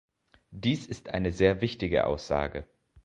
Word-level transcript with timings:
Dies 0.49 0.87
ist 0.87 1.09
eine 1.09 1.31
sehr 1.31 1.61
wichtige 1.61 2.07
Aussage. 2.07 2.67